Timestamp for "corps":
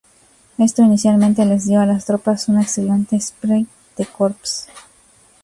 4.07-4.67